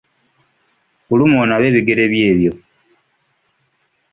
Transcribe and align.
Fuluma 1.05 1.35
onaabe 1.43 1.65
ebigere 1.69 2.03
byo 2.11 2.25
ebyo. 2.31 2.51